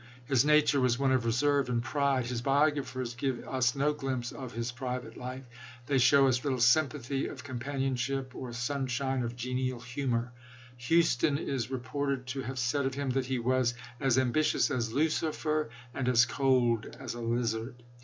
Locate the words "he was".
13.27-13.75